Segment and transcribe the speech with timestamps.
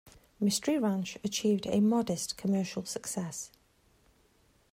[0.39, 3.51] "Mystery Ranch" achieved a modest commercial success.